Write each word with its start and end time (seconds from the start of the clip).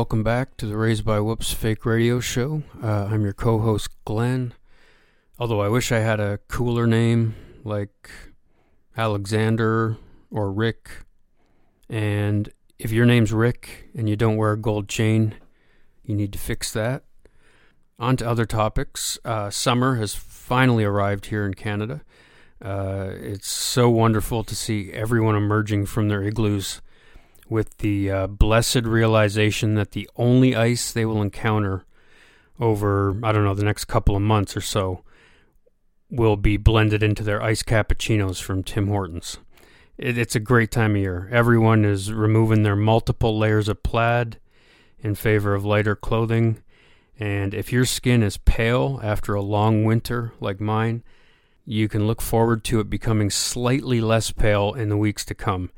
Welcome 0.00 0.22
back 0.22 0.56
to 0.56 0.64
the 0.64 0.78
Raised 0.78 1.04
by 1.04 1.20
Whoops 1.20 1.52
Fake 1.52 1.84
Radio 1.84 2.20
Show. 2.20 2.62
Uh, 2.82 3.08
I'm 3.10 3.22
your 3.22 3.34
co 3.34 3.58
host, 3.58 3.90
Glenn. 4.06 4.54
Although 5.38 5.60
I 5.60 5.68
wish 5.68 5.92
I 5.92 5.98
had 5.98 6.18
a 6.18 6.38
cooler 6.48 6.86
name 6.86 7.34
like 7.64 8.10
Alexander 8.96 9.98
or 10.30 10.50
Rick. 10.50 10.88
And 11.90 12.48
if 12.78 12.90
your 12.90 13.04
name's 13.04 13.30
Rick 13.30 13.90
and 13.94 14.08
you 14.08 14.16
don't 14.16 14.38
wear 14.38 14.52
a 14.52 14.56
gold 14.56 14.88
chain, 14.88 15.34
you 16.02 16.16
need 16.16 16.32
to 16.32 16.38
fix 16.38 16.72
that. 16.72 17.04
On 17.98 18.16
to 18.16 18.26
other 18.26 18.46
topics. 18.46 19.18
Uh, 19.22 19.50
summer 19.50 19.96
has 19.96 20.14
finally 20.14 20.82
arrived 20.82 21.26
here 21.26 21.44
in 21.44 21.52
Canada. 21.52 22.00
Uh, 22.64 23.10
it's 23.16 23.52
so 23.52 23.90
wonderful 23.90 24.44
to 24.44 24.56
see 24.56 24.92
everyone 24.92 25.36
emerging 25.36 25.84
from 25.84 26.08
their 26.08 26.22
igloos 26.22 26.80
with 27.50 27.76
the 27.78 28.10
uh, 28.10 28.26
blessed 28.28 28.84
realization 28.84 29.74
that 29.74 29.90
the 29.90 30.08
only 30.16 30.54
ice 30.54 30.92
they 30.92 31.04
will 31.04 31.20
encounter 31.20 31.84
over, 32.60 33.18
I 33.24 33.32
don't 33.32 33.44
know, 33.44 33.54
the 33.54 33.64
next 33.64 33.86
couple 33.86 34.14
of 34.14 34.22
months 34.22 34.56
or 34.56 34.60
so 34.60 35.02
will 36.10 36.36
be 36.36 36.56
blended 36.56 37.02
into 37.02 37.22
their 37.22 37.42
ice 37.42 37.62
cappuccinos 37.62 38.40
from 38.40 38.62
Tim 38.62 38.88
Hortons. 38.88 39.38
It, 39.98 40.16
it's 40.16 40.36
a 40.36 40.40
great 40.40 40.70
time 40.70 40.92
of 40.92 41.00
year. 41.00 41.28
Everyone 41.32 41.84
is 41.84 42.12
removing 42.12 42.62
their 42.62 42.76
multiple 42.76 43.38
layers 43.38 43.68
of 43.68 43.82
plaid 43.82 44.38
in 45.00 45.14
favor 45.14 45.54
of 45.54 45.64
lighter 45.64 45.96
clothing. 45.96 46.62
And 47.18 47.52
if 47.52 47.72
your 47.72 47.84
skin 47.84 48.22
is 48.22 48.36
pale 48.38 49.00
after 49.02 49.34
a 49.34 49.42
long 49.42 49.84
winter 49.84 50.32
like 50.40 50.60
mine, 50.60 51.02
you 51.64 51.88
can 51.88 52.06
look 52.06 52.22
forward 52.22 52.64
to 52.64 52.80
it 52.80 52.88
becoming 52.88 53.30
slightly 53.30 54.00
less 54.00 54.30
pale 54.30 54.72
in 54.72 54.88
the 54.88 54.96
weeks 54.96 55.24
to 55.26 55.34
come. 55.34 55.70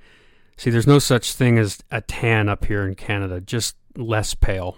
See, 0.56 0.70
there's 0.70 0.86
no 0.86 0.98
such 0.98 1.32
thing 1.32 1.58
as 1.58 1.78
a 1.90 2.00
tan 2.00 2.48
up 2.48 2.66
here 2.66 2.86
in 2.86 2.94
Canada, 2.94 3.40
just 3.40 3.76
less 3.96 4.34
pale. 4.34 4.76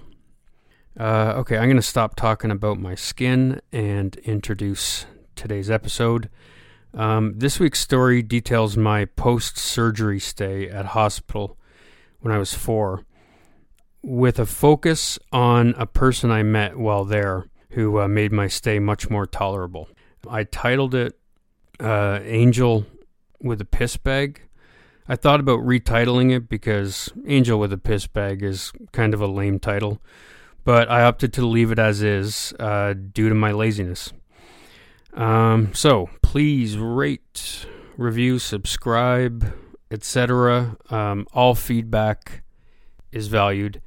Uh, 0.98 1.34
okay, 1.39 1.56
I'm 1.56 1.64
going 1.64 1.77
to 1.77 1.83
stop 1.83 2.14
talking 2.14 2.50
about 2.50 2.78
my 2.78 2.94
skin 2.94 3.61
and 3.72 4.17
introduce 4.19 5.06
today's 5.34 5.70
episode. 5.70 6.30
Um, 6.95 7.34
this 7.36 7.58
week's 7.58 7.80
story 7.80 8.22
details 8.22 8.77
my 8.77 9.05
post 9.05 9.58
surgery 9.58 10.20
stay 10.20 10.69
at 10.69 10.86
hospital 10.86 11.58
when 12.20 12.33
I 12.33 12.39
was 12.39 12.55
four, 12.55 13.05
with 14.02 14.39
a 14.39 14.47
focus 14.47 15.19
on 15.33 15.75
a 15.77 15.86
person 15.86 16.30
I 16.30 16.45
met 16.45 16.78
while 16.78 17.05
there 17.05 17.47
who 17.70 17.98
uh, 17.98 18.06
made 18.06 18.33
my 18.33 18.47
stay 18.47 18.78
much 18.78 19.11
more 19.11 19.27
tolerable. 19.27 19.89
I 20.28 20.45
titled 20.45 20.95
it 20.95 21.19
uh, 21.80 22.20
Angel 22.22 22.86
with 23.41 23.61
a 23.61 23.64
Piss 23.64 23.97
Bag 23.97 24.42
I 25.06 25.16
thought 25.16 25.41
about 25.41 25.60
retitling 25.60 26.34
it 26.34 26.48
because 26.48 27.10
Angel 27.27 27.58
with 27.58 27.72
a 27.72 27.78
Piss 27.78 28.06
Bag 28.06 28.42
is 28.42 28.72
kind 28.92 29.12
of 29.12 29.20
a 29.20 29.27
lame 29.27 29.58
title, 29.58 30.00
but 30.64 30.91
I 30.91 31.02
opted 31.05 31.33
to 31.34 31.46
leave 31.46 31.70
it 31.70 31.78
as 31.78 32.02
is 32.02 32.55
uh, 32.58 32.94
due 32.94 33.28
to 33.28 33.34
my 33.34 33.52
laziness. 33.52 34.12
Um, 35.12 35.74
so 35.74 36.08
please 36.22 36.78
rate, 36.78 37.66
review, 37.98 38.38
subscribe, 38.38 39.52
etc. 39.91 40.77
Um, 40.88 41.27
all 41.34 41.55
feedback 41.55 42.42
is 43.12 43.28
valued. 43.28 43.83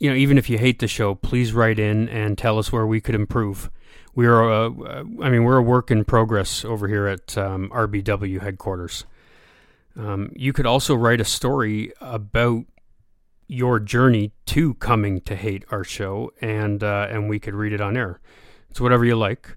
You 0.00 0.10
know, 0.10 0.16
even 0.16 0.38
if 0.38 0.50
you 0.50 0.58
hate 0.58 0.80
the 0.80 0.88
show, 0.88 1.14
please 1.14 1.52
write 1.52 1.78
in 1.78 2.08
and 2.08 2.36
tell 2.36 2.58
us 2.58 2.72
where 2.72 2.86
we 2.86 3.00
could 3.00 3.14
improve. 3.14 3.70
We 4.14 4.26
are, 4.26 4.50
uh, 4.50 4.70
I 5.22 5.30
mean, 5.30 5.44
we're 5.44 5.58
a 5.58 5.62
work 5.62 5.90
in 5.90 6.04
progress 6.04 6.64
over 6.64 6.88
here 6.88 7.06
at 7.06 7.38
um, 7.38 7.70
RBW 7.70 8.40
headquarters. 8.40 9.04
Um, 9.96 10.32
you 10.34 10.52
could 10.52 10.66
also 10.66 10.94
write 10.94 11.20
a 11.20 11.24
story 11.24 11.92
about 12.00 12.64
your 13.46 13.80
journey 13.80 14.32
to 14.46 14.74
coming 14.74 15.20
to 15.22 15.34
hate 15.34 15.64
our 15.70 15.82
show, 15.82 16.32
and 16.40 16.82
uh, 16.82 17.08
and 17.10 17.28
we 17.28 17.38
could 17.38 17.54
read 17.54 17.72
it 17.72 17.80
on 17.80 17.96
air. 17.96 18.20
It's 18.70 18.80
whatever 18.80 19.04
you 19.04 19.16
like. 19.16 19.56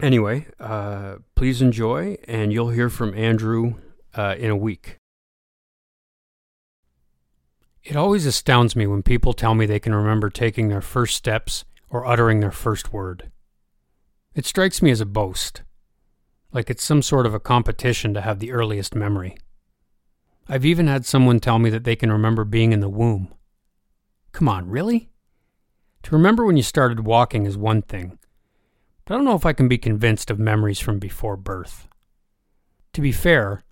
Anyway, 0.00 0.46
uh, 0.60 1.16
please 1.34 1.62
enjoy, 1.62 2.16
and 2.28 2.52
you'll 2.52 2.70
hear 2.70 2.90
from 2.90 3.14
Andrew 3.14 3.74
uh, 4.14 4.34
in 4.38 4.50
a 4.50 4.56
week. 4.56 4.98
It 7.82 7.96
always 7.96 8.26
astounds 8.26 8.76
me 8.76 8.86
when 8.86 9.02
people 9.02 9.32
tell 9.32 9.54
me 9.54 9.66
they 9.66 9.80
can 9.80 9.94
remember 9.94 10.30
taking 10.30 10.68
their 10.68 10.80
first 10.80 11.16
steps 11.16 11.64
or 11.90 12.06
uttering 12.06 12.40
their 12.40 12.52
first 12.52 12.92
word. 12.92 13.30
It 14.34 14.46
strikes 14.46 14.82
me 14.82 14.90
as 14.90 15.00
a 15.00 15.06
boast 15.06 15.62
like 16.52 16.68
it's 16.68 16.84
some 16.84 17.02
sort 17.02 17.26
of 17.26 17.34
a 17.34 17.40
competition 17.40 18.14
to 18.14 18.20
have 18.20 18.38
the 18.38 18.52
earliest 18.52 18.94
memory. 18.94 19.36
I've 20.48 20.64
even 20.64 20.86
had 20.86 21.06
someone 21.06 21.40
tell 21.40 21.58
me 21.58 21.70
that 21.70 21.84
they 21.84 21.96
can 21.96 22.12
remember 22.12 22.44
being 22.44 22.72
in 22.72 22.80
the 22.80 22.88
womb. 22.88 23.32
Come 24.32 24.48
on, 24.48 24.68
really? 24.68 25.08
To 26.04 26.16
remember 26.16 26.44
when 26.44 26.56
you 26.56 26.62
started 26.62 27.06
walking 27.06 27.46
is 27.46 27.56
one 27.56 27.82
thing, 27.82 28.18
but 29.04 29.14
I 29.14 29.16
don't 29.16 29.24
know 29.24 29.36
if 29.36 29.46
I 29.46 29.52
can 29.52 29.68
be 29.68 29.78
convinced 29.78 30.30
of 30.30 30.38
memories 30.38 30.80
from 30.80 30.98
before 30.98 31.36
birth. 31.36 31.88
To 32.94 33.00
be 33.00 33.12
fair, 33.12 33.62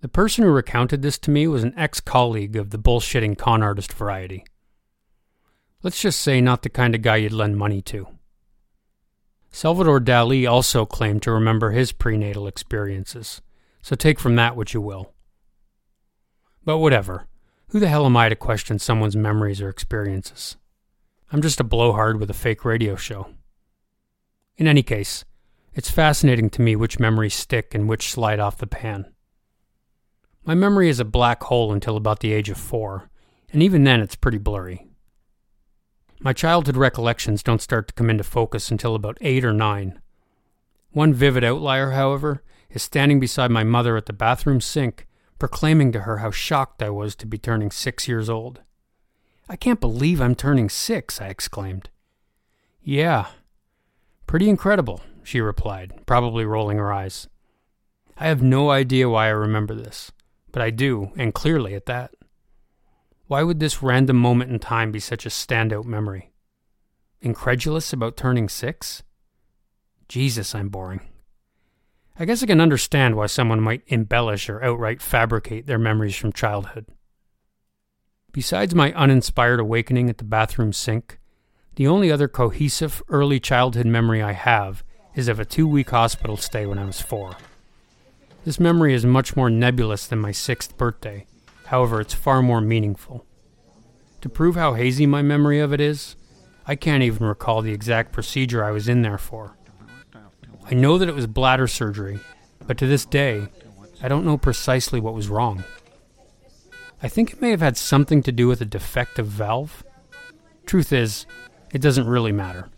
the 0.00 0.08
person 0.08 0.44
who 0.44 0.50
recounted 0.50 1.02
this 1.02 1.18
to 1.18 1.30
me 1.30 1.46
was 1.46 1.62
an 1.62 1.74
ex 1.76 2.00
colleague 2.00 2.56
of 2.56 2.70
the 2.70 2.78
bullshitting 2.78 3.36
con 3.36 3.62
artist 3.62 3.92
variety. 3.92 4.44
Let's 5.82 6.00
just 6.00 6.20
say, 6.20 6.40
not 6.40 6.62
the 6.62 6.68
kind 6.70 6.94
of 6.94 7.02
guy 7.02 7.16
you'd 7.16 7.32
lend 7.32 7.56
money 7.56 7.82
to. 7.82 8.06
Salvador 9.50 10.00
Dali 10.00 10.48
also 10.50 10.86
claimed 10.86 11.22
to 11.22 11.32
remember 11.32 11.70
his 11.70 11.92
prenatal 11.92 12.46
experiences, 12.46 13.42
so 13.82 13.96
take 13.96 14.20
from 14.20 14.36
that 14.36 14.56
what 14.56 14.72
you 14.72 14.80
will. 14.80 15.12
But 16.64 16.78
whatever. 16.78 17.26
Who 17.68 17.80
the 17.80 17.88
hell 17.88 18.06
am 18.06 18.16
I 18.16 18.28
to 18.28 18.36
question 18.36 18.78
someone's 18.78 19.16
memories 19.16 19.60
or 19.60 19.68
experiences? 19.68 20.56
I'm 21.32 21.42
just 21.42 21.60
a 21.60 21.64
blowhard 21.64 22.18
with 22.18 22.30
a 22.30 22.34
fake 22.34 22.64
radio 22.64 22.96
show. 22.96 23.28
In 24.56 24.66
any 24.66 24.82
case, 24.82 25.24
it's 25.72 25.90
fascinating 25.90 26.50
to 26.50 26.62
me 26.62 26.74
which 26.74 26.98
memories 26.98 27.34
stick 27.34 27.74
and 27.74 27.88
which 27.88 28.10
slide 28.10 28.40
off 28.40 28.58
the 28.58 28.66
pan. 28.66 29.12
My 30.44 30.54
memory 30.54 30.88
is 30.88 30.98
a 30.98 31.04
black 31.04 31.42
hole 31.44 31.72
until 31.72 31.96
about 31.96 32.20
the 32.20 32.32
age 32.32 32.50
of 32.50 32.56
four, 32.56 33.08
and 33.52 33.62
even 33.62 33.84
then 33.84 34.00
it's 34.00 34.16
pretty 34.16 34.38
blurry. 34.38 34.89
My 36.22 36.34
childhood 36.34 36.76
recollections 36.76 37.42
don't 37.42 37.62
start 37.62 37.88
to 37.88 37.94
come 37.94 38.10
into 38.10 38.24
focus 38.24 38.70
until 38.70 38.94
about 38.94 39.16
eight 39.22 39.42
or 39.42 39.54
nine. 39.54 40.00
One 40.90 41.14
vivid 41.14 41.42
outlier, 41.42 41.92
however, 41.92 42.42
is 42.68 42.82
standing 42.82 43.18
beside 43.18 43.50
my 43.50 43.64
mother 43.64 43.96
at 43.96 44.04
the 44.04 44.12
bathroom 44.12 44.60
sink, 44.60 45.06
proclaiming 45.38 45.92
to 45.92 46.00
her 46.00 46.18
how 46.18 46.30
shocked 46.30 46.82
I 46.82 46.90
was 46.90 47.16
to 47.16 47.26
be 47.26 47.38
turning 47.38 47.70
six 47.70 48.06
years 48.06 48.28
old. 48.28 48.60
I 49.48 49.56
can't 49.56 49.80
believe 49.80 50.20
I'm 50.20 50.34
turning 50.34 50.68
six, 50.68 51.22
I 51.22 51.28
exclaimed. 51.28 51.88
Yeah. 52.82 53.28
Pretty 54.26 54.50
incredible, 54.50 55.00
she 55.24 55.40
replied, 55.40 56.04
probably 56.04 56.44
rolling 56.44 56.76
her 56.76 56.92
eyes. 56.92 57.28
I 58.18 58.26
have 58.26 58.42
no 58.42 58.70
idea 58.70 59.08
why 59.08 59.26
I 59.26 59.30
remember 59.30 59.74
this, 59.74 60.12
but 60.52 60.60
I 60.60 60.68
do, 60.68 61.12
and 61.16 61.32
clearly 61.32 61.74
at 61.74 61.86
that. 61.86 62.12
Why 63.30 63.44
would 63.44 63.60
this 63.60 63.80
random 63.80 64.16
moment 64.16 64.50
in 64.50 64.58
time 64.58 64.90
be 64.90 64.98
such 64.98 65.24
a 65.24 65.28
standout 65.28 65.84
memory? 65.84 66.32
Incredulous 67.20 67.92
about 67.92 68.16
turning 68.16 68.48
six? 68.48 69.04
Jesus, 70.08 70.52
I'm 70.52 70.68
boring. 70.68 71.02
I 72.18 72.24
guess 72.24 72.42
I 72.42 72.46
can 72.46 72.60
understand 72.60 73.14
why 73.14 73.26
someone 73.26 73.60
might 73.60 73.84
embellish 73.86 74.48
or 74.48 74.64
outright 74.64 75.00
fabricate 75.00 75.68
their 75.68 75.78
memories 75.78 76.16
from 76.16 76.32
childhood. 76.32 76.86
Besides 78.32 78.74
my 78.74 78.92
uninspired 78.94 79.60
awakening 79.60 80.10
at 80.10 80.18
the 80.18 80.24
bathroom 80.24 80.72
sink, 80.72 81.20
the 81.76 81.86
only 81.86 82.10
other 82.10 82.26
cohesive 82.26 83.00
early 83.08 83.38
childhood 83.38 83.86
memory 83.86 84.20
I 84.20 84.32
have 84.32 84.82
is 85.14 85.28
of 85.28 85.38
a 85.38 85.44
two 85.44 85.68
week 85.68 85.90
hospital 85.90 86.36
stay 86.36 86.66
when 86.66 86.80
I 86.80 86.84
was 86.84 87.00
four. 87.00 87.36
This 88.44 88.58
memory 88.58 88.92
is 88.92 89.06
much 89.06 89.36
more 89.36 89.50
nebulous 89.50 90.08
than 90.08 90.18
my 90.18 90.32
sixth 90.32 90.76
birthday, 90.76 91.26
However, 91.70 92.00
it's 92.00 92.14
far 92.14 92.42
more 92.42 92.60
meaningful. 92.60 93.24
To 94.22 94.28
prove 94.28 94.56
how 94.56 94.74
hazy 94.74 95.06
my 95.06 95.22
memory 95.22 95.60
of 95.60 95.72
it 95.72 95.80
is, 95.80 96.16
I 96.66 96.74
can't 96.74 97.04
even 97.04 97.24
recall 97.24 97.62
the 97.62 97.72
exact 97.72 98.10
procedure 98.10 98.64
I 98.64 98.72
was 98.72 98.88
in 98.88 99.02
there 99.02 99.18
for. 99.18 99.56
I 100.68 100.74
know 100.74 100.98
that 100.98 101.08
it 101.08 101.14
was 101.14 101.28
bladder 101.28 101.68
surgery, 101.68 102.18
but 102.66 102.76
to 102.78 102.88
this 102.88 103.04
day, 103.04 103.46
I 104.02 104.08
don't 104.08 104.24
know 104.24 104.36
precisely 104.36 104.98
what 104.98 105.14
was 105.14 105.28
wrong. 105.28 105.62
I 107.04 107.08
think 107.08 107.32
it 107.32 107.40
may 107.40 107.50
have 107.50 107.60
had 107.60 107.76
something 107.76 108.20
to 108.24 108.32
do 108.32 108.48
with 108.48 108.60
a 108.60 108.64
defective 108.64 109.28
valve. 109.28 109.84
Truth 110.66 110.92
is, 110.92 111.24
it 111.72 111.80
doesn't 111.80 112.08
really 112.08 112.32
matter. 112.32 112.68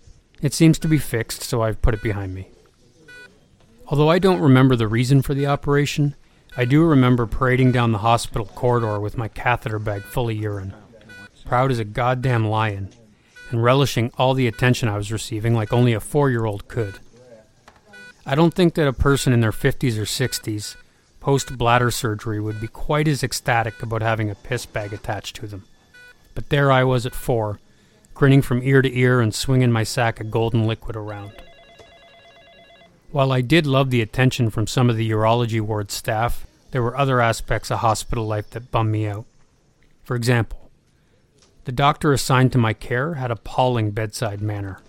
It 0.42 0.52
seems 0.52 0.78
to 0.80 0.86
be 0.88 0.98
fixed, 0.98 1.42
so 1.42 1.62
I've 1.62 1.80
put 1.80 1.94
it 1.94 2.02
behind 2.02 2.34
me. 2.34 2.50
Although 3.86 4.10
I 4.10 4.18
don't 4.18 4.40
remember 4.40 4.76
the 4.76 4.86
reason 4.86 5.22
for 5.22 5.32
the 5.32 5.46
operation, 5.46 6.14
I 6.54 6.66
do 6.66 6.84
remember 6.84 7.26
parading 7.26 7.72
down 7.72 7.92
the 7.92 7.98
hospital 7.98 8.46
corridor 8.46 9.00
with 9.00 9.16
my 9.16 9.28
catheter 9.28 9.78
bag 9.78 10.02
full 10.02 10.28
of 10.28 10.36
urine, 10.36 10.74
proud 11.46 11.70
as 11.70 11.78
a 11.78 11.84
goddamn 11.84 12.46
lion, 12.46 12.90
and 13.50 13.62
relishing 13.62 14.12
all 14.18 14.34
the 14.34 14.46
attention 14.46 14.88
I 14.88 14.98
was 14.98 15.10
receiving 15.10 15.54
like 15.54 15.72
only 15.72 15.94
a 15.94 16.00
four 16.00 16.30
year 16.30 16.44
old 16.44 16.68
could. 16.68 16.98
I 18.26 18.34
don't 18.34 18.52
think 18.52 18.74
that 18.74 18.86
a 18.86 18.92
person 18.92 19.32
in 19.32 19.40
their 19.40 19.50
50s 19.50 19.96
or 19.96 20.02
60s, 20.04 20.76
post 21.20 21.56
bladder 21.56 21.90
surgery, 21.90 22.38
would 22.38 22.60
be 22.60 22.68
quite 22.68 23.08
as 23.08 23.22
ecstatic 23.22 23.82
about 23.82 24.02
having 24.02 24.30
a 24.30 24.34
piss 24.34 24.66
bag 24.66 24.92
attached 24.92 25.36
to 25.36 25.46
them. 25.46 25.64
but 26.34 26.48
there 26.50 26.70
I 26.70 26.84
was 26.84 27.04
at 27.04 27.14
four, 27.14 27.60
grinning 28.14 28.42
from 28.42 28.62
ear 28.62 28.80
to 28.82 28.98
ear 28.98 29.20
and 29.20 29.34
swinging 29.34 29.72
my 29.72 29.84
sack 29.84 30.20
of 30.20 30.30
golden 30.30 30.66
liquid 30.66 30.96
around. 30.96 31.32
While 33.12 33.30
I 33.30 33.42
did 33.42 33.66
love 33.66 33.90
the 33.90 34.00
attention 34.00 34.48
from 34.48 34.66
some 34.66 34.88
of 34.88 34.96
the 34.96 35.10
urology 35.10 35.60
ward 35.60 35.90
staff, 35.90 36.46
there 36.70 36.82
were 36.82 36.96
other 36.96 37.20
aspects 37.20 37.70
of 37.70 37.80
hospital 37.80 38.26
life 38.26 38.48
that 38.50 38.70
bummed 38.70 38.90
me 38.90 39.06
out. 39.06 39.26
For 40.02 40.16
example, 40.16 40.70
the 41.64 41.72
doctor 41.72 42.14
assigned 42.14 42.52
to 42.52 42.58
my 42.58 42.72
care 42.72 43.14
had 43.14 43.30
appalling 43.30 43.90
bedside 43.90 44.40
manner. 44.40 44.80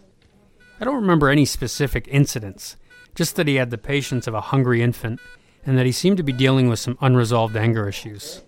I 0.80 0.86
don't 0.86 1.02
remember 1.02 1.28
any 1.28 1.44
specific 1.44 2.08
incidents, 2.08 2.78
just 3.14 3.36
that 3.36 3.48
he 3.48 3.56
had 3.56 3.72
the 3.72 3.78
patience 3.78 4.26
of 4.26 4.34
a 4.34 4.40
hungry 4.40 4.82
infant 4.82 5.20
and 5.66 5.78
that 5.78 5.86
he 5.86 5.92
seemed 5.92 6.16
to 6.16 6.24
be 6.24 6.32
dealing 6.32 6.70
with 6.70 6.80
some 6.80 6.98
unresolved 7.02 7.58
anger 7.58 7.90
issues. 7.90 8.42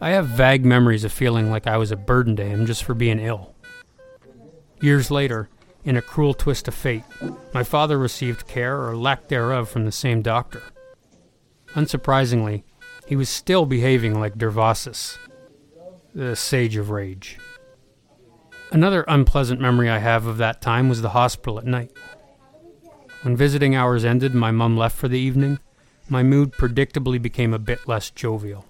I 0.00 0.10
have 0.10 0.28
vague 0.28 0.64
memories 0.64 1.04
of 1.04 1.12
feeling 1.12 1.50
like 1.50 1.66
I 1.66 1.76
was 1.76 1.90
a 1.90 1.96
burden 1.96 2.36
to 2.36 2.44
him 2.44 2.64
just 2.64 2.84
for 2.84 2.94
being 2.94 3.20
ill. 3.20 3.54
Years 4.80 5.10
later, 5.10 5.50
in 5.84 5.96
a 5.96 6.02
cruel 6.02 6.34
twist 6.34 6.68
of 6.68 6.74
fate, 6.74 7.04
my 7.52 7.62
father 7.62 7.98
received 7.98 8.46
care 8.46 8.86
or 8.86 8.96
lack 8.96 9.28
thereof 9.28 9.68
from 9.68 9.84
the 9.84 9.92
same 9.92 10.22
doctor. 10.22 10.62
Unsurprisingly, 11.74 12.62
he 13.06 13.16
was 13.16 13.28
still 13.28 13.66
behaving 13.66 14.18
like 14.18 14.38
Durvasas, 14.38 15.18
the 16.14 16.36
sage 16.36 16.76
of 16.76 16.90
rage. 16.90 17.38
Another 18.70 19.04
unpleasant 19.08 19.60
memory 19.60 19.90
I 19.90 19.98
have 19.98 20.26
of 20.26 20.38
that 20.38 20.62
time 20.62 20.88
was 20.88 21.02
the 21.02 21.10
hospital 21.10 21.58
at 21.58 21.66
night. 21.66 21.90
When 23.22 23.36
visiting 23.36 23.74
hours 23.74 24.04
ended 24.04 24.32
and 24.32 24.40
my 24.40 24.50
mum 24.50 24.76
left 24.76 24.96
for 24.96 25.08
the 25.08 25.18
evening, 25.18 25.58
my 26.08 26.22
mood 26.22 26.52
predictably 26.52 27.20
became 27.20 27.52
a 27.52 27.58
bit 27.58 27.86
less 27.86 28.10
jovial. 28.10 28.64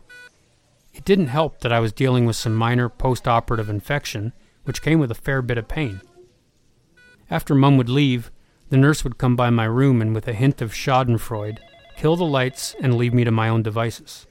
It 0.92 1.04
didn't 1.04 1.28
help 1.28 1.60
that 1.60 1.72
I 1.72 1.80
was 1.80 1.92
dealing 1.92 2.26
with 2.26 2.36
some 2.36 2.54
minor 2.54 2.88
post 2.88 3.26
operative 3.26 3.70
infection, 3.70 4.32
which 4.64 4.82
came 4.82 4.98
with 4.98 5.10
a 5.10 5.16
fair 5.16 5.40
bit 5.40 5.58
of 5.58 5.68
pain. 5.68 6.00
After 7.32 7.54
Mum 7.54 7.78
would 7.78 7.88
leave, 7.88 8.30
the 8.68 8.76
nurse 8.76 9.04
would 9.04 9.16
come 9.16 9.36
by 9.36 9.48
my 9.48 9.64
room 9.64 10.02
and, 10.02 10.14
with 10.14 10.28
a 10.28 10.34
hint 10.34 10.60
of 10.60 10.74
Schadenfreude, 10.74 11.60
kill 11.96 12.14
the 12.14 12.26
lights 12.26 12.76
and 12.78 12.98
leave 12.98 13.14
me 13.14 13.24
to 13.24 13.30
my 13.30 13.48
own 13.48 13.62
devices. 13.62 14.26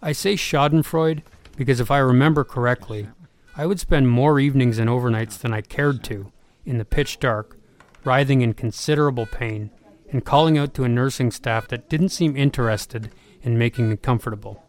I 0.00 0.12
say 0.12 0.34
Schadenfreude 0.36 1.22
because 1.56 1.80
if 1.80 1.90
I 1.90 1.98
remember 1.98 2.44
correctly, 2.44 3.08
I 3.56 3.66
would 3.66 3.80
spend 3.80 4.08
more 4.08 4.38
evenings 4.38 4.78
and 4.78 4.88
overnights 4.88 5.38
than 5.40 5.52
I 5.52 5.60
cared 5.60 6.04
to 6.04 6.30
in 6.64 6.78
the 6.78 6.84
pitch 6.84 7.18
dark, 7.18 7.58
writhing 8.04 8.42
in 8.42 8.54
considerable 8.54 9.26
pain 9.26 9.70
and 10.12 10.24
calling 10.24 10.56
out 10.56 10.74
to 10.74 10.84
a 10.84 10.88
nursing 10.88 11.32
staff 11.32 11.66
that 11.66 11.88
didn't 11.88 12.10
seem 12.10 12.36
interested 12.36 13.10
in 13.42 13.58
making 13.58 13.90
me 13.90 13.96
comfortable. 13.96 14.64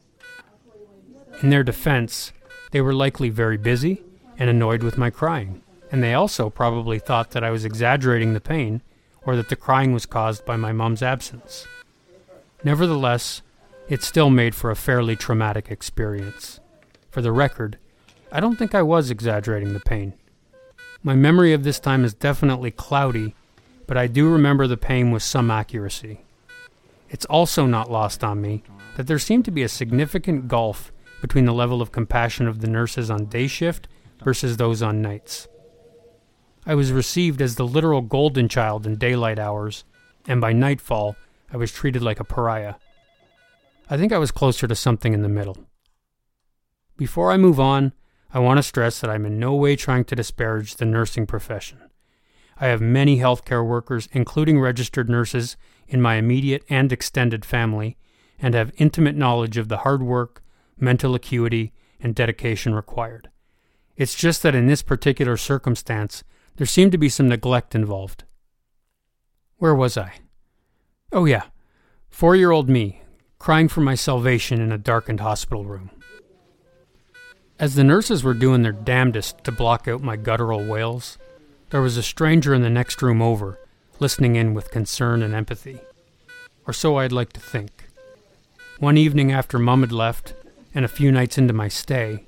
In 1.43 1.51
their 1.51 1.63
defense, 1.63 2.33
they 2.71 2.81
were 2.81 2.91
likely 2.91 3.29
very 3.29 3.57
busy 3.57 4.01
and 4.39 4.49
annoyed 4.49 4.81
with 4.81 4.97
my 4.97 5.11
crying, 5.11 5.61
and 5.91 6.03
they 6.03 6.13
also 6.13 6.49
probably 6.49 6.99
thought 6.99 7.31
that 7.31 7.43
I 7.43 7.51
was 7.51 7.65
exaggerating 7.65 8.33
the 8.33 8.41
pain 8.41 8.81
or 9.23 9.35
that 9.35 9.49
the 9.49 9.55
crying 9.55 9.93
was 9.93 10.05
caused 10.05 10.45
by 10.45 10.55
my 10.55 10.71
mom's 10.71 11.01
absence. 11.01 11.67
Nevertheless, 12.63 13.41
it 13.87 14.03
still 14.03 14.29
made 14.29 14.53
for 14.53 14.69
a 14.69 14.75
fairly 14.75 15.15
traumatic 15.15 15.69
experience. 15.71 16.59
For 17.09 17.21
the 17.21 17.31
record, 17.31 17.77
I 18.31 18.39
don't 18.39 18.57
think 18.57 18.75
I 18.75 18.83
was 18.83 19.09
exaggerating 19.09 19.73
the 19.73 19.79
pain. 19.79 20.13
My 21.01 21.15
memory 21.15 21.53
of 21.53 21.63
this 21.63 21.79
time 21.79 22.03
is 22.03 22.13
definitely 22.13 22.71
cloudy, 22.71 23.33
but 23.87 23.97
I 23.97 24.07
do 24.07 24.29
remember 24.29 24.67
the 24.67 24.77
pain 24.77 25.11
with 25.11 25.23
some 25.23 25.49
accuracy. 25.49 26.21
It's 27.09 27.25
also 27.25 27.65
not 27.65 27.89
lost 27.89 28.23
on 28.23 28.41
me 28.41 28.63
that 28.95 29.07
there 29.07 29.17
seemed 29.17 29.45
to 29.45 29.51
be 29.51 29.63
a 29.63 29.69
significant 29.69 30.47
gulf 30.47 30.91
between 31.21 31.45
the 31.45 31.53
level 31.53 31.81
of 31.81 31.91
compassion 31.91 32.47
of 32.47 32.61
the 32.61 32.67
nurses 32.67 33.09
on 33.09 33.25
day 33.25 33.47
shift 33.47 33.87
versus 34.23 34.57
those 34.57 34.81
on 34.81 35.01
nights. 35.01 35.47
I 36.69 36.75
was 36.75 36.91
received 36.91 37.41
as 37.41 37.55
the 37.55 37.65
literal 37.65 38.01
golden 38.01 38.47
child 38.47 38.85
in 38.85 38.97
daylight 38.97 39.39
hours, 39.39 39.85
and 40.27 40.39
by 40.39 40.53
nightfall, 40.53 41.15
I 41.51 41.57
was 41.57 41.71
treated 41.71 42.03
like 42.03 42.19
a 42.19 42.23
pariah. 42.23 42.75
I 43.89 43.97
think 43.97 44.13
I 44.13 44.19
was 44.19 44.29
closer 44.29 44.67
to 44.67 44.75
something 44.75 45.15
in 45.15 45.23
the 45.23 45.29
middle. 45.29 45.57
Before 46.95 47.31
I 47.31 47.37
move 47.37 47.59
on, 47.59 47.93
I 48.31 48.37
want 48.37 48.59
to 48.59 48.61
stress 48.61 48.99
that 48.99 49.09
I'm 49.09 49.25
in 49.25 49.39
no 49.39 49.55
way 49.55 49.75
trying 49.75 50.03
to 50.05 50.15
disparage 50.15 50.75
the 50.75 50.85
nursing 50.85 51.25
profession. 51.25 51.79
I 52.59 52.67
have 52.67 52.81
many 52.81 53.17
healthcare 53.17 53.65
workers, 53.65 54.07
including 54.11 54.59
registered 54.59 55.09
nurses, 55.09 55.57
in 55.87 56.03
my 56.03 56.17
immediate 56.17 56.63
and 56.69 56.91
extended 56.91 57.45
family, 57.45 57.97
and 58.37 58.53
have 58.53 58.71
intimate 58.77 59.15
knowledge 59.15 59.57
of 59.57 59.69
the 59.69 59.77
hard 59.77 60.03
work, 60.03 60.43
mental 60.77 61.15
acuity, 61.15 61.73
and 61.99 62.13
dedication 62.13 62.75
required. 62.75 63.31
It's 63.97 64.13
just 64.13 64.43
that 64.43 64.53
in 64.53 64.67
this 64.67 64.83
particular 64.83 65.35
circumstance, 65.35 66.23
there 66.57 66.67
seemed 66.67 66.91
to 66.91 66.97
be 66.97 67.09
some 67.09 67.27
neglect 67.27 67.75
involved. 67.75 68.23
Where 69.57 69.75
was 69.75 69.97
I? 69.97 70.13
Oh, 71.11 71.25
yeah, 71.25 71.43
four 72.09 72.35
year 72.35 72.51
old 72.51 72.69
me, 72.69 73.01
crying 73.39 73.67
for 73.67 73.81
my 73.81 73.95
salvation 73.95 74.61
in 74.61 74.71
a 74.71 74.77
darkened 74.77 75.19
hospital 75.19 75.65
room. 75.65 75.89
As 77.59 77.75
the 77.75 77.83
nurses 77.83 78.23
were 78.23 78.33
doing 78.33 78.61
their 78.61 78.71
damnedest 78.71 79.43
to 79.43 79.51
block 79.51 79.87
out 79.87 80.01
my 80.01 80.15
guttural 80.15 80.63
wails, 80.63 81.17
there 81.71 81.81
was 81.81 81.97
a 81.97 82.03
stranger 82.03 82.53
in 82.53 82.61
the 82.61 82.69
next 82.69 83.01
room 83.01 83.21
over, 83.21 83.59
listening 83.99 84.35
in 84.35 84.53
with 84.53 84.71
concern 84.71 85.21
and 85.21 85.33
empathy. 85.33 85.79
Or 86.65 86.73
so 86.73 86.97
I'd 86.97 87.11
like 87.11 87.33
to 87.33 87.39
think. 87.39 87.85
One 88.79 88.97
evening 88.97 89.31
after 89.31 89.59
Mum 89.59 89.81
had 89.81 89.91
left, 89.91 90.33
and 90.73 90.85
a 90.85 90.87
few 90.89 91.11
nights 91.11 91.37
into 91.37 91.53
my 91.53 91.67
stay, 91.67 92.25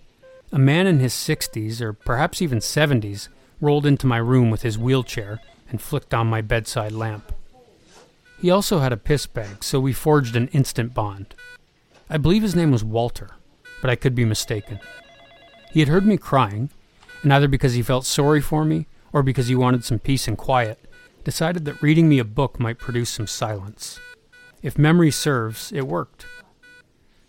a 0.51 0.59
man 0.59 0.85
in 0.85 0.99
his 0.99 1.13
60s, 1.13 1.79
or 1.79 1.93
perhaps 1.93 2.41
even 2.41 2.59
70s, 2.59 3.29
rolled 3.61 3.85
into 3.85 4.07
my 4.07 4.17
room 4.17 4.49
with 4.49 4.63
his 4.63 4.77
wheelchair 4.77 5.39
and 5.69 5.81
flicked 5.81 6.13
on 6.13 6.27
my 6.27 6.41
bedside 6.41 6.91
lamp. 6.91 7.31
He 8.41 8.49
also 8.49 8.79
had 8.79 8.91
a 8.91 8.97
piss 8.97 9.27
bag, 9.27 9.63
so 9.63 9.79
we 9.79 9.93
forged 9.93 10.35
an 10.35 10.47
instant 10.49 10.93
bond. 10.93 11.35
I 12.09 12.17
believe 12.17 12.41
his 12.41 12.55
name 12.55 12.71
was 12.71 12.83
Walter, 12.83 13.29
but 13.81 13.89
I 13.89 13.95
could 13.95 14.15
be 14.15 14.25
mistaken. 14.25 14.79
He 15.71 15.79
had 15.79 15.89
heard 15.89 16.05
me 16.05 16.17
crying, 16.17 16.71
and 17.21 17.31
either 17.31 17.47
because 17.47 17.75
he 17.75 17.83
felt 17.83 18.05
sorry 18.05 18.41
for 18.41 18.65
me 18.65 18.87
or 19.13 19.21
because 19.23 19.47
he 19.47 19.55
wanted 19.55 19.85
some 19.85 19.99
peace 19.99 20.27
and 20.27 20.37
quiet, 20.37 20.79
decided 21.23 21.65
that 21.65 21.81
reading 21.81 22.09
me 22.09 22.17
a 22.17 22.25
book 22.25 22.59
might 22.59 22.79
produce 22.79 23.11
some 23.11 23.27
silence. 23.27 23.99
If 24.63 24.77
memory 24.77 25.11
serves, 25.11 25.71
it 25.71 25.87
worked. 25.87 26.25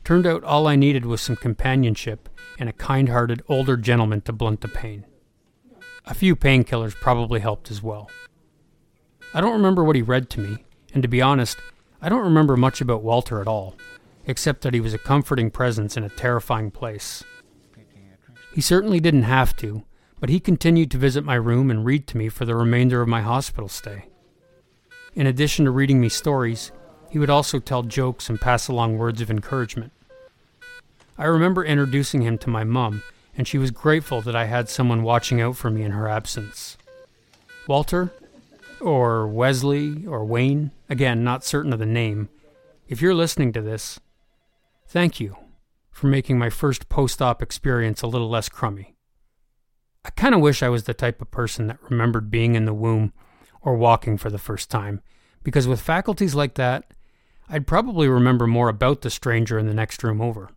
Turned 0.04 0.26
out 0.26 0.42
all 0.44 0.66
I 0.66 0.76
needed 0.76 1.04
was 1.04 1.20
some 1.20 1.36
companionship 1.36 2.28
and 2.58 2.68
a 2.68 2.72
kind 2.72 3.10
hearted 3.10 3.42
older 3.48 3.76
gentleman 3.76 4.22
to 4.22 4.32
blunt 4.32 4.62
the 4.62 4.68
pain. 4.68 5.04
A 6.04 6.14
few 6.14 6.34
painkillers 6.34 6.94
probably 6.94 7.40
helped 7.40 7.70
as 7.70 7.82
well. 7.82 8.10
I 9.32 9.40
don't 9.40 9.52
remember 9.52 9.84
what 9.84 9.96
he 9.96 10.02
read 10.02 10.28
to 10.30 10.40
me, 10.40 10.64
and 10.92 11.02
to 11.02 11.08
be 11.08 11.22
honest, 11.22 11.58
I 12.00 12.08
don't 12.08 12.24
remember 12.24 12.56
much 12.56 12.80
about 12.80 13.02
Walter 13.02 13.40
at 13.40 13.46
all, 13.46 13.76
except 14.26 14.62
that 14.62 14.74
he 14.74 14.80
was 14.80 14.92
a 14.92 14.98
comforting 14.98 15.50
presence 15.50 15.96
in 15.96 16.02
a 16.02 16.08
terrifying 16.08 16.70
place. 16.72 17.22
He 18.52 18.60
certainly 18.60 19.00
didn't 19.00 19.22
have 19.22 19.56
to, 19.56 19.84
but 20.18 20.28
he 20.28 20.40
continued 20.40 20.90
to 20.90 20.98
visit 20.98 21.24
my 21.24 21.36
room 21.36 21.70
and 21.70 21.84
read 21.84 22.06
to 22.08 22.16
me 22.16 22.28
for 22.28 22.44
the 22.44 22.56
remainder 22.56 23.00
of 23.00 23.08
my 23.08 23.22
hospital 23.22 23.68
stay. 23.68 24.06
In 25.14 25.26
addition 25.26 25.64
to 25.64 25.70
reading 25.70 26.00
me 26.00 26.08
stories, 26.08 26.72
he 27.10 27.18
would 27.18 27.30
also 27.30 27.58
tell 27.58 27.82
jokes 27.82 28.28
and 28.28 28.40
pass 28.40 28.68
along 28.68 28.98
words 28.98 29.20
of 29.20 29.30
encouragement. 29.30 29.92
I 31.16 31.26
remember 31.26 31.64
introducing 31.64 32.22
him 32.22 32.38
to 32.38 32.50
my 32.50 32.64
mum, 32.64 33.02
and 33.36 33.48
she 33.48 33.58
was 33.58 33.70
grateful 33.70 34.20
that 34.22 34.36
I 34.36 34.44
had 34.44 34.68
someone 34.68 35.02
watching 35.02 35.40
out 35.40 35.56
for 35.56 35.70
me 35.70 35.82
in 35.82 35.92
her 35.92 36.08
absence. 36.08 36.76
Walter, 37.66 38.12
or 38.80 39.26
Wesley, 39.26 40.04
or 40.06 40.24
Wayne, 40.24 40.72
again, 40.88 41.24
not 41.24 41.44
certain 41.44 41.72
of 41.72 41.78
the 41.78 41.86
name, 41.86 42.28
if 42.88 43.00
you're 43.00 43.14
listening 43.14 43.52
to 43.52 43.62
this, 43.62 44.00
thank 44.86 45.20
you 45.20 45.36
for 45.90 46.08
making 46.08 46.38
my 46.38 46.50
first 46.50 46.88
post 46.88 47.22
op 47.22 47.42
experience 47.42 48.02
a 48.02 48.06
little 48.06 48.28
less 48.28 48.48
crummy. 48.48 48.94
I 50.04 50.10
kind 50.10 50.34
of 50.34 50.40
wish 50.40 50.62
I 50.62 50.68
was 50.68 50.84
the 50.84 50.94
type 50.94 51.22
of 51.22 51.30
person 51.30 51.68
that 51.68 51.82
remembered 51.88 52.30
being 52.30 52.54
in 52.54 52.64
the 52.64 52.74
womb 52.74 53.12
or 53.60 53.76
walking 53.76 54.18
for 54.18 54.30
the 54.30 54.38
first 54.38 54.68
time, 54.68 55.00
because 55.42 55.68
with 55.68 55.80
faculties 55.80 56.34
like 56.34 56.54
that, 56.54 56.92
I'd 57.48 57.66
probably 57.66 58.08
remember 58.08 58.46
more 58.46 58.68
about 58.68 59.02
the 59.02 59.10
stranger 59.10 59.58
in 59.58 59.66
the 59.66 59.74
next 59.74 60.02
room 60.02 60.20
over. 60.20 60.50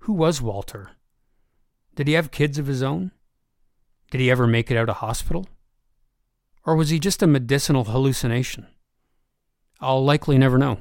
Who 0.00 0.12
was 0.12 0.42
Walter? 0.42 0.90
Did 1.94 2.08
he 2.08 2.14
have 2.14 2.30
kids 2.30 2.58
of 2.58 2.66
his 2.66 2.82
own? 2.82 3.12
Did 4.10 4.20
he 4.20 4.30
ever 4.30 4.46
make 4.46 4.70
it 4.70 4.76
out 4.76 4.88
of 4.88 4.96
hospital? 4.96 5.46
Or 6.64 6.76
was 6.76 6.90
he 6.90 6.98
just 6.98 7.22
a 7.22 7.26
medicinal 7.26 7.84
hallucination? 7.84 8.66
I'll 9.80 10.04
likely 10.04 10.38
never 10.38 10.58
know. 10.58 10.78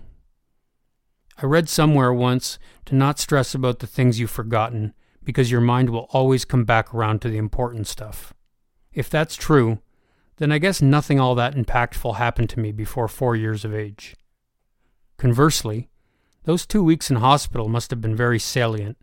I 1.41 1.46
read 1.46 1.67
somewhere 1.67 2.13
once 2.13 2.60
to 2.86 2.96
not 2.96 3.20
stress 3.20 3.55
about 3.55 3.79
the 3.79 3.88
things 3.88 4.20
you've 4.20 4.29
forgotten 4.29 4.93
because 5.24 5.51
your 5.51 5.62
mind 5.62 5.89
will 5.89 6.08
always 6.12 6.46
come 6.46 6.63
back 6.63 6.93
around 6.93 7.22
to 7.22 7.29
the 7.29 7.38
important 7.38 7.88
stuff. 7.88 8.34
If 8.93 9.10
that's 9.10 9.36
true, 9.36 9.79
then 10.38 10.51
I 10.51 10.58
guess 10.58 10.82
nothing 10.82 11.20
all 11.20 11.36
that 11.36 11.55
impactful 11.55 12.17
happened 12.17 12.50
to 12.51 12.60
me 12.60 12.72
before 12.72 13.08
four 13.08 13.36
years 13.36 13.65
of 13.65 13.74
age. 13.74 14.15
Conversely, 15.17 15.89
those 16.43 16.65
two 16.65 16.84
weeks 16.84 17.10
in 17.10 17.17
hospital 17.17 17.67
must 17.67 17.89
have 17.89 18.01
been 18.01 18.15
very 18.15 18.39
salient 18.39 18.98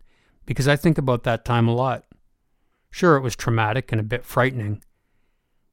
because 0.45 0.67
I 0.67 0.75
think 0.75 0.97
about 0.97 1.23
that 1.23 1.45
time 1.45 1.67
a 1.67 1.75
lot. 1.75 2.05
Sure, 2.89 3.15
it 3.15 3.21
was 3.21 3.35
traumatic 3.35 3.91
and 3.91 4.01
a 4.01 4.03
bit 4.03 4.25
frightening, 4.25 4.83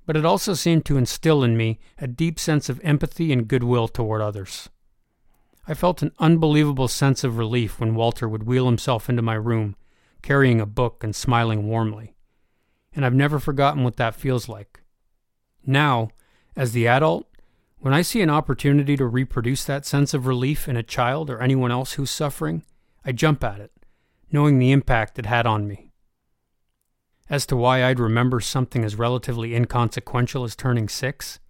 but 0.06 0.16
it 0.16 0.24
also 0.24 0.54
seemed 0.54 0.84
to 0.86 0.96
instill 0.96 1.42
in 1.42 1.56
me 1.56 1.78
a 1.98 2.06
deep 2.06 2.38
sense 2.38 2.68
of 2.68 2.80
empathy 2.82 3.32
and 3.32 3.48
goodwill 3.48 3.88
toward 3.88 4.22
others. 4.22 4.68
I 5.66 5.74
felt 5.74 6.00
an 6.00 6.12
unbelievable 6.18 6.88
sense 6.88 7.24
of 7.24 7.36
relief 7.36 7.78
when 7.78 7.94
Walter 7.94 8.26
would 8.26 8.44
wheel 8.44 8.64
himself 8.64 9.10
into 9.10 9.20
my 9.20 9.34
room, 9.34 9.76
carrying 10.22 10.60
a 10.60 10.66
book 10.66 11.04
and 11.04 11.14
smiling 11.14 11.68
warmly. 11.68 12.14
And 12.94 13.04
I've 13.04 13.14
never 13.14 13.38
forgotten 13.38 13.84
what 13.84 13.96
that 13.96 14.14
feels 14.14 14.48
like. 14.48 14.80
Now, 15.66 16.08
as 16.56 16.72
the 16.72 16.88
adult, 16.88 17.26
when 17.80 17.92
I 17.92 18.00
see 18.00 18.22
an 18.22 18.30
opportunity 18.30 18.96
to 18.96 19.06
reproduce 19.06 19.64
that 19.64 19.84
sense 19.84 20.14
of 20.14 20.26
relief 20.26 20.68
in 20.68 20.76
a 20.76 20.82
child 20.82 21.28
or 21.28 21.42
anyone 21.42 21.70
else 21.70 21.92
who's 21.92 22.10
suffering, 22.10 22.64
I 23.04 23.12
jump 23.12 23.44
at 23.44 23.60
it, 23.60 23.72
knowing 24.30 24.58
the 24.58 24.72
impact 24.72 25.18
it 25.18 25.26
had 25.26 25.46
on 25.46 25.66
me. 25.66 25.92
As 27.30 27.46
to 27.46 27.56
why 27.56 27.84
I'd 27.84 28.00
remember 28.00 28.40
something 28.40 28.84
as 28.84 28.96
relatively 28.96 29.54
inconsequential 29.54 30.44
as 30.44 30.56
turning 30.56 30.88
six, 30.88 31.40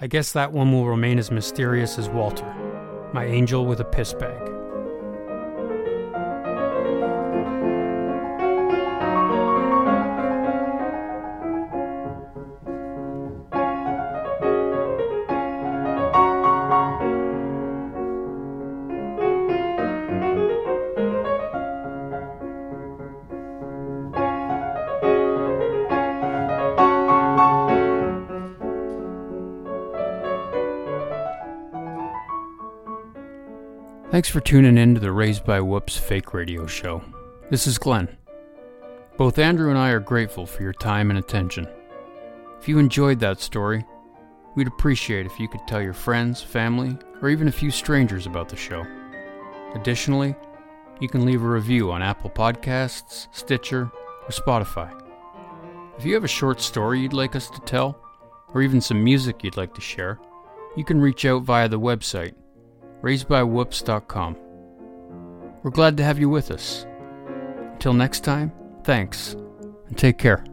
I 0.00 0.06
guess 0.06 0.32
that 0.32 0.52
one 0.52 0.72
will 0.72 0.86
remain 0.86 1.18
as 1.18 1.30
mysterious 1.30 1.98
as 1.98 2.08
Walter, 2.08 2.52
my 3.12 3.24
angel 3.24 3.64
with 3.64 3.80
a 3.80 3.84
piss 3.84 4.12
bag. 4.12 4.53
Thanks 34.14 34.28
for 34.28 34.38
tuning 34.38 34.78
in 34.78 34.94
to 34.94 35.00
the 35.00 35.10
Raised 35.10 35.44
by 35.44 35.60
Whoops 35.60 35.96
fake 35.96 36.32
radio 36.32 36.68
show. 36.68 37.02
This 37.50 37.66
is 37.66 37.78
Glenn. 37.78 38.16
Both 39.16 39.40
Andrew 39.40 39.70
and 39.70 39.76
I 39.76 39.90
are 39.90 39.98
grateful 39.98 40.46
for 40.46 40.62
your 40.62 40.72
time 40.72 41.10
and 41.10 41.18
attention. 41.18 41.66
If 42.60 42.68
you 42.68 42.78
enjoyed 42.78 43.18
that 43.18 43.40
story, 43.40 43.84
we'd 44.54 44.68
appreciate 44.68 45.26
if 45.26 45.40
you 45.40 45.48
could 45.48 45.66
tell 45.66 45.82
your 45.82 45.94
friends, 45.94 46.40
family, 46.40 46.96
or 47.22 47.28
even 47.28 47.48
a 47.48 47.50
few 47.50 47.72
strangers 47.72 48.24
about 48.24 48.48
the 48.48 48.54
show. 48.54 48.86
Additionally, 49.74 50.36
you 51.00 51.08
can 51.08 51.26
leave 51.26 51.42
a 51.42 51.48
review 51.48 51.90
on 51.90 52.00
Apple 52.00 52.30
Podcasts, 52.30 53.26
Stitcher, 53.32 53.90
or 54.22 54.28
Spotify. 54.28 54.96
If 55.98 56.04
you 56.04 56.14
have 56.14 56.22
a 56.22 56.28
short 56.28 56.60
story 56.60 57.00
you'd 57.00 57.12
like 57.12 57.34
us 57.34 57.50
to 57.50 57.60
tell, 57.62 57.98
or 58.54 58.62
even 58.62 58.80
some 58.80 59.02
music 59.02 59.42
you'd 59.42 59.56
like 59.56 59.74
to 59.74 59.80
share, 59.80 60.20
you 60.76 60.84
can 60.84 61.00
reach 61.00 61.24
out 61.24 61.42
via 61.42 61.68
the 61.68 61.80
website 61.80 62.34
raisedbywhoops.com. 63.04 64.36
We're 65.62 65.70
glad 65.70 65.96
to 65.98 66.04
have 66.04 66.18
you 66.18 66.28
with 66.28 66.50
us. 66.50 66.86
Until 67.72 67.92
next 67.92 68.20
time, 68.20 68.52
thanks, 68.82 69.34
and 69.88 69.96
take 69.96 70.18
care. 70.18 70.44